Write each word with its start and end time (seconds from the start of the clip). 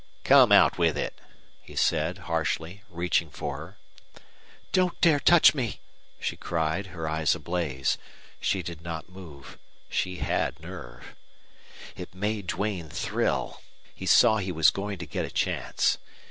"Come 0.23 0.51
out 0.51 0.79
with 0.79 0.97
it!" 0.97 1.21
he 1.61 1.75
said, 1.75 2.17
harshly, 2.25 2.81
reaching 2.89 3.29
for 3.29 3.57
her. 3.57 3.77
"Don't 4.71 4.99
dare 4.99 5.19
touch 5.19 5.53
me!" 5.53 5.79
she 6.19 6.35
cried, 6.35 6.87
her 6.87 7.07
eyes 7.07 7.35
ablaze. 7.35 7.99
She 8.39 8.63
did 8.63 8.81
not 8.81 9.09
move. 9.09 9.59
She 9.89 10.15
had 10.15 10.59
nerve. 10.59 11.15
It 11.95 12.15
made 12.15 12.47
Duane 12.47 12.89
thrill. 12.89 13.61
He 13.93 14.07
saw 14.07 14.37
he 14.37 14.51
was 14.51 14.71
going 14.71 14.97
to 14.97 15.05
get 15.05 15.23
a 15.23 15.29
chance. 15.29 15.99